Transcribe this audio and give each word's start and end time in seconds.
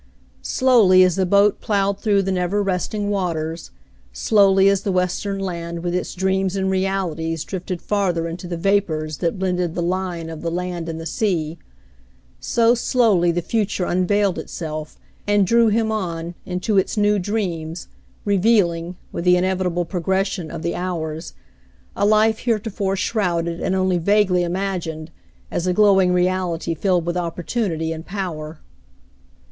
Slowly 0.41 1.03
as 1.03 1.15
the 1.15 1.27
boat 1.27 1.61
ploughed 1.61 1.99
through 1.99 2.23
the 2.23 2.31
never 2.31 2.63
rest 2.63 2.91
ing 2.95 3.11
waters,— 3.11 3.69
slowly 4.13 4.67
as 4.67 4.81
the 4.81 4.91
western 4.91 5.37
land 5.37 5.83
with 5.83 5.93
its 5.93 6.15
dreams 6.15 6.55
and 6.55 6.71
realities 6.71 7.43
drifted 7.43 7.83
farther 7.83 8.27
into 8.27 8.47
the 8.47 8.57
vapors 8.57 9.19
that 9.19 9.37
blended 9.37 9.75
the 9.75 9.83
line 9.83 10.27
of 10.31 10.41
the 10.41 10.49
land 10.49 10.89
and 10.89 10.99
the 10.99 11.05
sea,— 11.05 11.59
so 12.39 12.73
slowly 12.73 13.31
the 13.31 13.43
future 13.43 13.85
un 13.85 14.07
veiled 14.07 14.39
itself 14.39 14.97
and 15.27 15.45
drew 15.45 15.67
him 15.67 15.91
on, 15.91 16.33
into 16.47 16.79
its 16.79 16.97
new 16.97 17.19
dreams, 17.19 17.87
re 18.25 18.39
vealing, 18.39 18.95
with 19.11 19.23
the 19.23 19.37
inevitable 19.37 19.85
progression 19.85 20.49
of 20.49 20.63
the 20.63 20.73
hours, 20.73 21.33
a 21.95 22.07
life 22.07 22.39
heretofore 22.39 22.95
shrouded 22.95 23.61
and 23.61 23.75
only 23.75 23.99
vaguely 23.99 24.41
imagined, 24.41 25.11
as 25.51 25.67
a 25.67 25.73
glowing 25.73 26.11
reality 26.11 26.73
filled 26.73 27.05
with 27.05 27.15
opportunity 27.15 27.93
and 27.93 28.07
power. 28.07 28.61